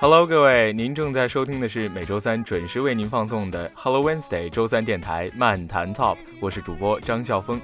[0.00, 7.60] Hello，各位，您正在收听的是每周三准时为您放送的 Hello Wednesday 周三电台漫谈 Top，我是主播张笑峰。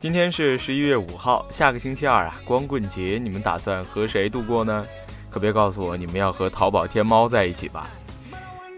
[0.00, 4.84] 今天是十一月五号，下个星期二啊，光棍节，你们打算和谁度过呢？
[5.30, 7.88] 可别告诉我你们要和淘宝天猫在一起吧。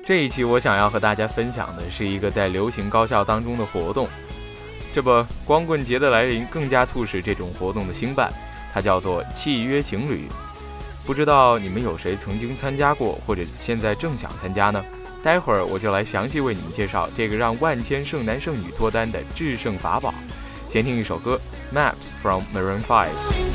[0.04, 4.06] 这一期我想要和大家分享的是一个在流行高校当中的活动，
[4.92, 8.30] 这不，光棍节的来临更加促使这种活动的兴办，
[8.74, 10.28] 它叫做契约情侣。
[11.06, 14.84] 不知道你们有谁曾经参加过或者现在正想参加呢？
[15.22, 20.12] 待会儿我就来详细为你们介绍这个让万千剩男剩女脱单的制胜法宝。
[20.68, 21.40] 先听一首歌
[21.72, 23.45] maps from maroon five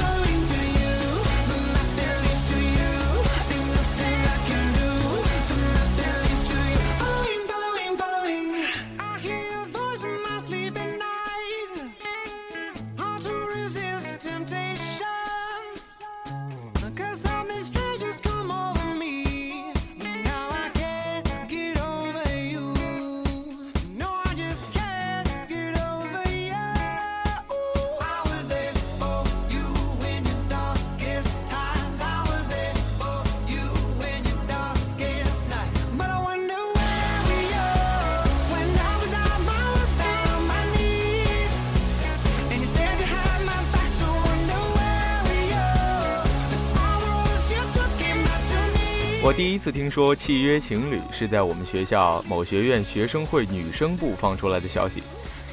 [49.42, 55.02] 第一次听说契约情侣是在我们学校某学院学生会女生部放出来的消息。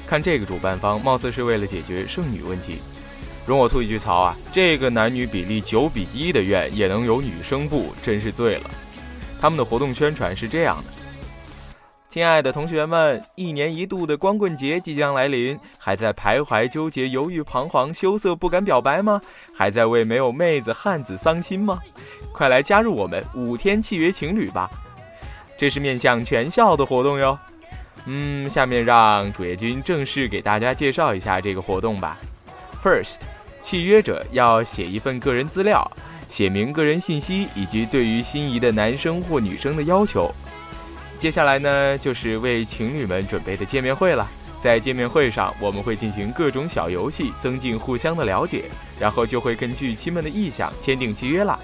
[0.06, 2.82] 看这个主办方，貌似是为了解决剩女问题。
[3.46, 8.70] 容我吐一句槽啊，这个男女比例九比一的院也能有女生部，真是醉了。
[9.40, 10.97] 他们的活动宣传是这样的。
[12.08, 19.20] 亲爱的同学们，一年一度的光棍节即将来临，还在徘徊纠结、犹豫彷徨、羞涩不敢表白吗？
[19.54, 21.78] 还在为没有妹子汉子伤心吗？
[22.32, 24.70] 快来加入我们五天契约情侣吧！
[25.58, 27.38] 这是面向全校的活动哟。
[28.06, 32.16] 嗯，下面让主页君正式给大家介绍一下这个活动吧。
[32.82, 33.18] First，
[33.60, 35.86] 契约者要写一份个人资料，
[36.26, 40.32] 写明个人信息以及对于心仪的男生或女生的要求。
[41.18, 44.28] 接下来呢，就是为情侣们准备的见面会了。
[44.60, 48.64] 在见面会上，我们会进行各种小游戏，增进互相的了解，
[48.98, 51.58] 然后就会根据亲们的意向签订契约啦。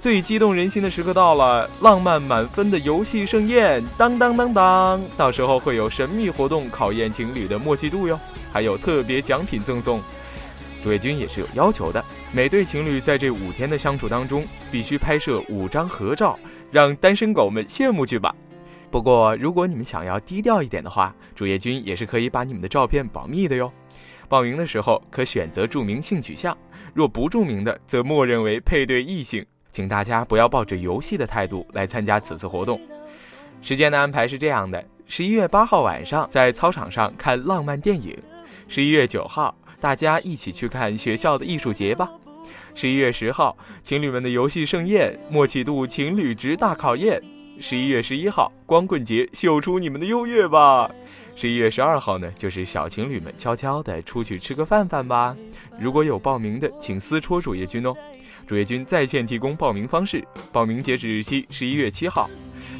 [0.00, 5.00] 最激动人心的时刻到了，浪漫满分的游戏盛宴，当当当当！
[5.16, 8.18] 到时候会有神秘活动考验情侣的默契度哟，
[8.52, 10.00] 还有特别奖品赠送。
[10.82, 16.36] 主页君也是有要求的，每对情侣在这五天的相处当中，必须拍摄五张合照，
[16.70, 18.34] 让单身狗们羡慕去吧。
[18.92, 23.72] 不过，如果你们想要低调一点的话，主页君也是可以把你们的照片保密的哟。
[24.28, 26.56] 报名的时候可选择注明性取向，
[26.92, 29.44] 若不注明的，则默认为配对异性。
[29.70, 32.78] 请大家不要抱着游戏的态度来参加此次活动。
[33.62, 38.14] 时间的安排是这样的：十一月八号晚上在操场上看浪漫电影；
[38.68, 42.06] 十一月九号大家一起去看学校的艺术节吧；
[42.74, 47.22] 十一月十号情侣们的游戏盛宴，默契度情侣值大考验。
[47.62, 50.90] 十一月十一号，光棍节，秀出你们的优越吧！
[51.36, 55.36] 十一月十二号呢，就是小情侣们悄悄的出去吃个饭饭吧。
[55.78, 57.94] 如果有报名的，请私戳主页君哦。
[58.48, 62.28] 主页君在线提供报名方式，报名截止日期十一月七号，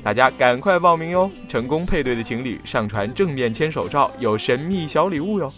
[0.02, 1.30] 大家赶快报名哟！
[1.48, 5.50] 成功配对的情侣上传正面牵手照，有神秘小礼物哟。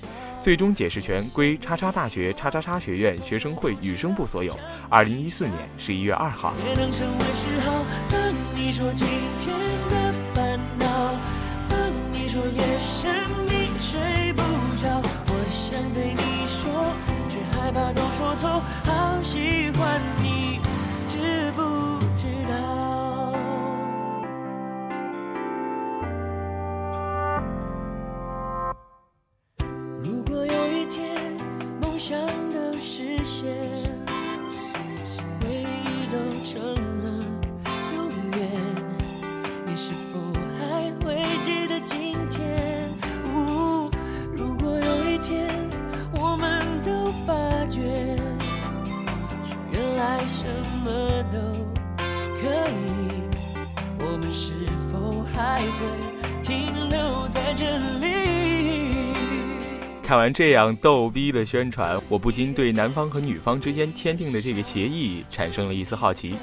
[0.42, 4.54] 最终解释权归叉叉大学叉叉叉学院学生会女生部所有。
[4.90, 6.52] 二零一四年十一月二号。
[8.66, 9.06] 你说今
[9.40, 9.54] 天
[9.90, 10.86] 的烦恼
[11.68, 11.78] 当
[12.14, 13.14] 你说夜深
[13.44, 14.40] 你睡不
[14.82, 16.96] 着我想对你说
[17.28, 20.43] 却害怕都说错好喜欢你。
[60.06, 66.34] 看完这样逗逼的宣传，我不禁对男方和女方之间签订的这个协议产生了一丝好奇。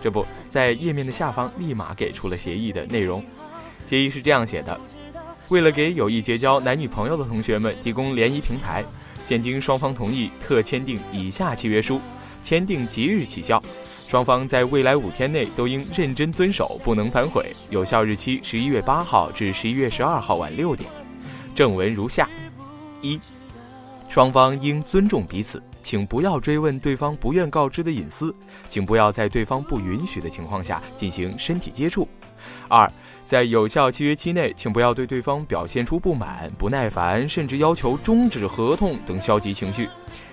[0.00, 3.22] 这不在页面的下方立马给出了协议的内容。
[3.86, 4.80] 协议是这样写的：
[5.50, 8.82] 为了给有意结交男女朋友的同学们提供联谊平台，
[9.26, 12.00] 现经双方同意，特签订以下契约书。
[12.42, 13.62] 签订即日起效，
[14.08, 17.52] 双方在未来五天内都应认真遵守，不能反悔。
[17.68, 20.88] 有效日期十一月八号至十一月十二号晚六点。
[21.54, 22.28] 正文如下：
[23.04, 23.20] 一、
[24.08, 28.34] 双方应尊重彼此，请不要追问对方不愿告知的隐私，
[28.68, 32.08] 请不要在对方不允许的情况下进行身体接触。
[32.68, 32.90] 二、
[33.24, 39.88] 在有效契约期内，请不要对对方表现出不满、不耐烦，甚至要求终止合同等消极情绪。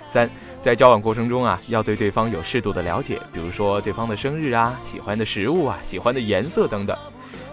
[0.10, 0.30] 三，
[0.62, 6.98] 在交往过程中啊，要对对方有适度的了解，比如说对方的生日啊、喜欢的食物啊、喜欢的颜色等等。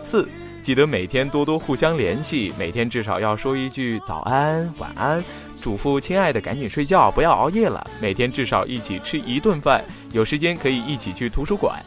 [0.04, 0.28] 四，
[0.68, 5.24] 记得每天多多互相联系，每天至少要说一句早安、晚安，
[5.62, 7.90] 嘱咐亲爱的赶紧睡觉，不要熬夜了。
[7.98, 9.82] 每天至少一起吃一顿饭，
[10.12, 11.82] 有时间可以一起去图书馆。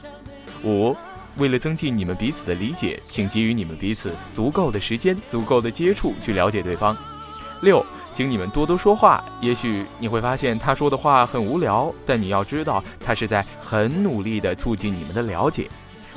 [0.64, 0.98] 五。
[1.38, 6.98] 为了增进你们彼此的理解，请给予你们彼此足够的时间、足够的接触去了解对方。
[7.62, 7.86] 六，
[8.16, 9.24] 请你们多多说话。
[9.42, 15.70] 也许你会发现他说的话很无聊，但你要知道他是在很努力地促进你们的了解。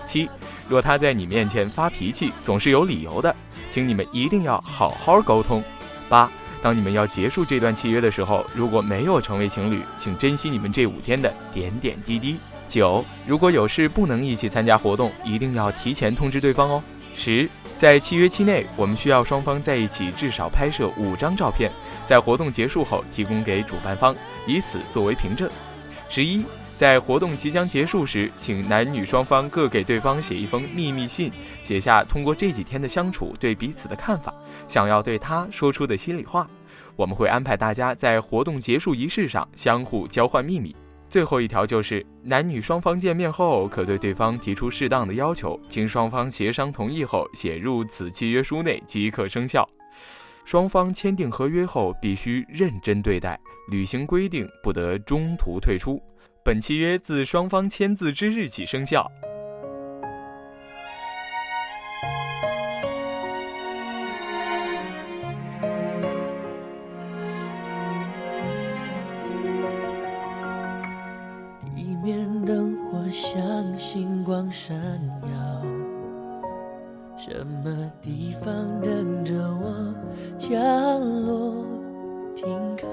[0.06, 0.28] 七，
[0.68, 3.34] 若他在你面前发脾气，总是有理由的，
[3.70, 5.62] 请你们一定要好好沟通。
[6.08, 6.30] 八，
[6.62, 12.36] 当你们要结束这段契约的时候，如果没有成为情侣，请珍惜你们这五天的点点滴滴。
[12.66, 16.82] 九，如果有事不能一起参加活动，一定要提前通知对方哦。
[17.14, 21.70] 十，在契约期内，我们需要双方在一起至少拍摄五张照片，
[22.06, 24.16] 在活动结束后提供给主办方，
[24.46, 25.48] 以此作为凭证。
[26.08, 26.44] 十一，
[26.76, 31.30] 在活动即将结束时，请男女双方各给对方写一封秘密信，
[31.62, 34.34] 写下通过这几天的相处对彼此的看法，
[34.66, 36.48] 想要对他说出的心里话。
[36.96, 40.74] 我们会安排大家在活动结束仪式上相互交换秘密。
[41.08, 49.68] 最后一条就是，男女双方见面后，可对对方提出适当的要求，经双方协商同意后，写入此契约书内即可生效。
[50.44, 53.38] 双方签订合约后，必须认真对待，
[53.70, 56.02] 履行规定，不得中途退出。
[56.44, 59.10] 本契约自双方签字之日起生效。
[71.74, 74.76] 地面灯火像星光闪
[75.22, 75.62] 耀，
[77.16, 79.94] 什么地方等着我
[80.36, 80.52] 降
[81.24, 81.64] 落
[82.36, 82.46] 停
[82.76, 82.86] 靠？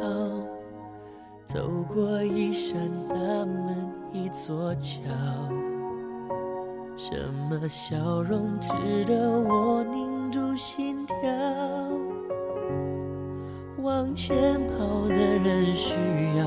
[1.43, 3.40] 走过一扇大
[4.47, 5.03] 座桥，
[6.97, 7.15] 什
[7.47, 8.71] 么笑容值
[9.05, 11.15] 得我凝住心跳？
[13.83, 15.95] 往前跑的人需
[16.39, 16.43] 要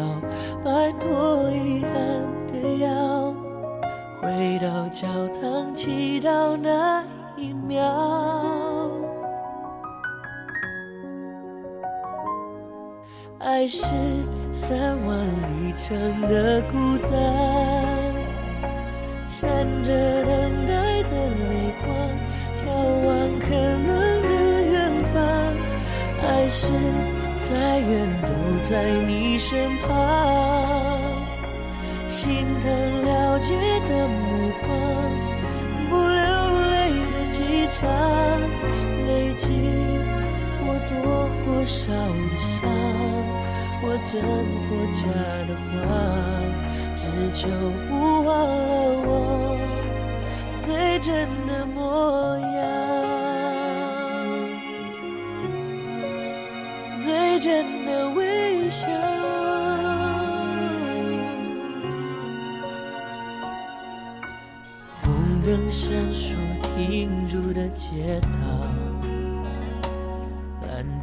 [0.65, 1.93] 摆脱遗憾
[2.49, 3.33] 的腰。
[4.21, 7.05] 回到教堂祈祷那
[7.37, 8.91] 一秒，
[13.39, 13.87] 爱是
[14.55, 17.13] 三万里程的孤单，
[19.27, 19.43] 闪
[19.83, 19.93] 着
[20.25, 21.87] 等待的泪光，
[22.63, 22.65] 眺
[23.05, 23.09] 望
[23.41, 23.91] 可能
[24.23, 24.33] 的
[24.71, 24.73] 远
[25.13, 25.21] 方，
[26.23, 26.73] 爱是
[27.41, 28.29] 再远都
[28.63, 28.73] 在
[29.07, 29.89] 你身旁。
[32.09, 32.71] 心疼
[33.05, 33.55] 了解
[33.89, 34.71] 的目光，
[35.91, 36.25] 不流
[36.71, 36.75] 泪
[37.13, 37.43] 的机
[37.73, 37.83] 场，
[39.09, 39.51] 累积
[40.61, 42.63] 或多或少的伤，
[43.81, 44.13] 或真
[44.69, 45.03] 或假
[45.47, 45.73] 的谎，
[46.97, 47.03] 只
[47.33, 47.43] 求
[47.89, 47.91] 不
[48.25, 48.71] 忘了
[49.07, 49.09] 我
[50.61, 52.63] 最真的模样，
[57.01, 58.87] 最真的微笑。
[65.03, 65.05] 红
[65.45, 68.29] 灯闪烁停住的街道，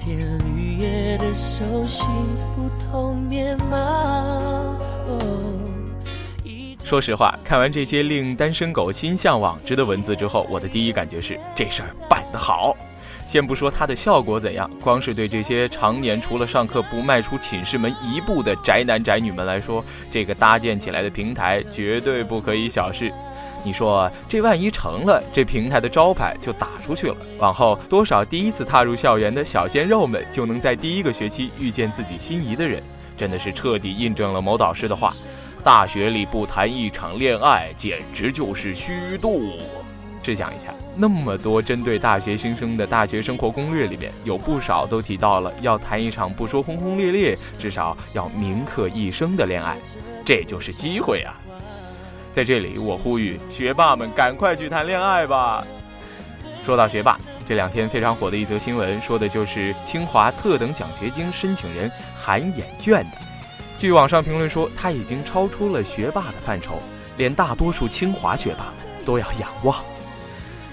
[0.03, 2.03] 天绿叶的熟悉
[2.55, 4.75] 不同面貌。
[6.83, 12.75] 说实话，看完这些令单身狗心向往之的文字之后，我的第一感觉是这事儿办得好。
[13.27, 23.13] 先不说它的效果怎样，光是对这些常年除了上课不迈出寝室门一步的宅男宅女们来说，这个搭建起来的平台绝对不可以小视。
[23.63, 27.15] 你说这万一成了，这平台的招牌就打出去了。
[27.37, 32.81] 往后多少第一次踏入校园的小鲜肉们，就能在第一个学期遇见自己心仪的人，
[33.15, 35.13] 真的是彻底印证了某导师的话：
[35.63, 39.53] 大学里不谈一场恋爱，简直就是虚度。
[40.23, 49.79] 试想一下，那么多针对大学新生的大学生活攻略里面，有不少都提到了要谈一场不说轰轰烈烈，至少要铭刻一生的恋爱，
[50.23, 51.40] 这就是机会啊！
[52.31, 55.65] 在这里，我呼吁学霸们赶快去谈恋爱吧。
[56.65, 63.17] 说到学霸，这两天非常火的一则新闻，说的就是清华特等奖学金申请人韩衍卷的。
[63.77, 66.77] 据网上评论说，他已经超出了学霸的范畴。
[67.17, 68.73] 连大多数清华学霸
[69.05, 69.83] 都要仰望。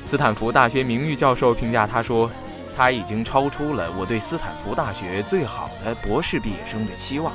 [0.06, 2.30] 斯坦福大学名誉教授评价他说
[2.76, 7.32] ：“他已经超出了我对斯坦福大学最好的博士毕业生的期望，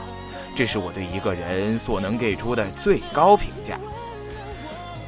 [0.55, 3.77] 这是我对一个人所能给出的最高评价。”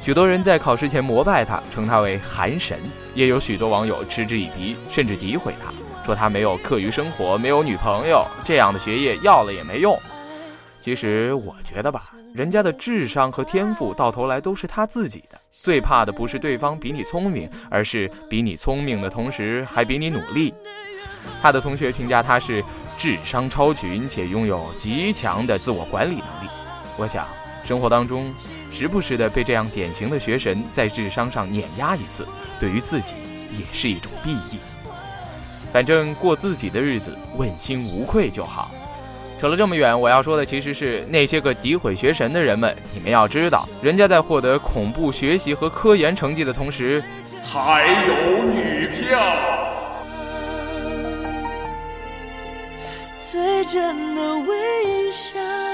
[0.06, 2.78] 许多人在考试前膜拜他，称他为“韩神”，
[3.16, 5.72] 也有许多网友嗤之以鼻，甚至诋毁他，
[6.04, 10.00] 说他没有课余生活，没有女朋友，这样的学业要了也没用。
[10.80, 20.54] 其实我觉得吧，人家的智商和天赋到头来都是他自己的，最怕的不是对方比你聪明，而是比你聪明的同时还比你努力。
[21.42, 22.62] 他的同学评价他是
[22.96, 26.48] 智商超群且拥有极强的自我管理能力。
[26.96, 27.26] 我想。
[27.66, 28.32] 生活当中，
[28.70, 32.24] 时不时的被这样典型的学神在智商上碾压一次，
[32.60, 33.14] 对于自己
[33.50, 34.58] 也是一种裨益。
[35.72, 38.72] 反正过自己的日子，问心无愧就好。
[39.38, 47.04] 扯了这么远，我要说的其实是那些个诋毁学神的人们，你们要知道，人家在获得恐怖学习和科研成绩的同时，
[47.42, 49.20] 还有女票。
[53.20, 55.65] 最真的微笑。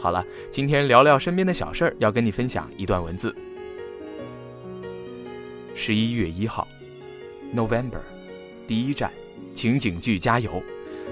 [0.00, 3.36] 好了，今天聊聊身边的小事儿，要跟你分享一段文字。
[5.74, 6.66] 十一月一号
[7.54, 8.00] ，November，
[8.66, 9.12] 第一站，
[9.52, 10.62] 情景剧加油，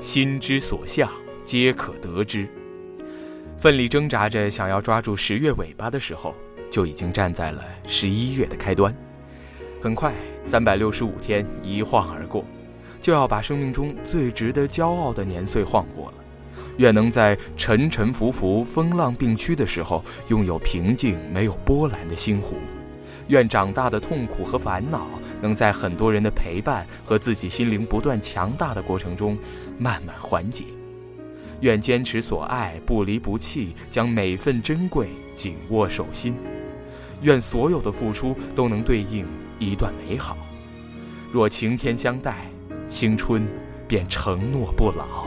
[0.01, 1.07] 心之所向，
[1.45, 2.49] 皆可得之。
[3.59, 6.35] 奋力挣扎着想要抓住十月尾巴的时候，
[6.71, 8.97] 就已经站在了十一月的开端。
[9.83, 10.15] 很快，
[10.47, 12.43] 三百六十五天一晃而过，
[13.03, 16.18] 就要把生命中最值得骄傲的年岁晃过了。
[16.79, 22.55] 愿能在沉沉浮浮、风浪并驱的时候，拥有平静、没有波澜的心湖；
[23.29, 25.07] 愿长大的痛苦和烦恼，
[25.43, 29.37] 能在很多人的陪伴和自己心灵不断强大的过程中，
[29.77, 30.65] 慢慢缓解；
[31.61, 36.33] 愿坚持所爱，不离不弃，将每份珍贵紧握手心；
[37.23, 39.27] 愿所有的付出都能对应
[39.59, 40.37] 一段美好。
[41.33, 42.49] 若晴天相待，
[42.87, 43.47] 青春
[43.89, 45.27] 便承诺不老。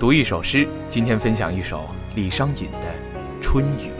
[0.00, 2.88] 读一首诗，今天分享一首李商隐的
[3.42, 3.90] 《春雨》。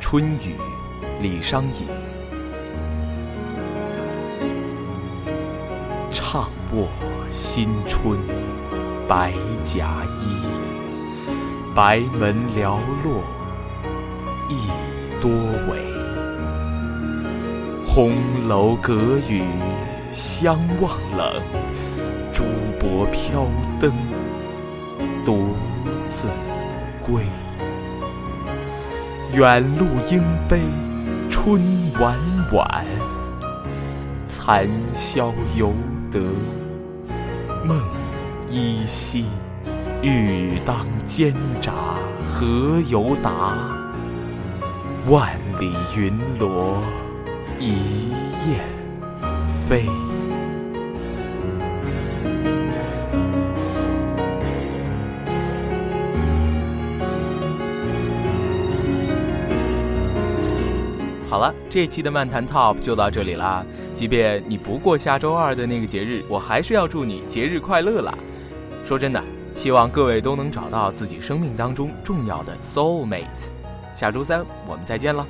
[0.00, 0.56] 春雨，
[1.22, 1.86] 李商隐。
[6.10, 6.88] 唱卧
[7.30, 8.18] 新春
[9.06, 10.42] 白甲衣，
[11.76, 13.22] 白门寥落
[14.48, 14.66] 一
[15.20, 15.30] 多
[15.70, 15.78] 为。
[17.86, 19.44] 红楼隔雨
[20.18, 21.40] 相望冷，
[22.32, 22.42] 珠
[22.80, 23.46] 箔飘
[23.78, 23.92] 灯
[25.24, 25.54] 独
[26.08, 26.26] 自
[27.06, 27.22] 归。
[29.32, 30.60] 远路应悲
[31.30, 31.62] 春
[32.00, 32.16] 晚
[32.52, 32.84] 晚，
[34.26, 35.72] 残宵犹
[36.10, 36.18] 得
[37.64, 37.80] 梦
[38.50, 39.26] 依稀。
[40.02, 41.72] 欲当煎炸
[42.32, 43.54] 何由达？
[45.08, 46.82] 万里云罗
[47.60, 48.10] 一
[48.48, 48.60] 雁
[49.46, 49.88] 飞。
[61.70, 63.64] 这期的漫谈 Top 就到这里啦。
[63.94, 68.16] 即便你不过下周二的那个节日，我还是要祝你节日快乐啦。
[68.84, 69.22] 说真的，
[69.54, 73.24] 希望各位都能找到自己生命当中重要的 soul mate。
[73.94, 75.26] 下周三我们再见了。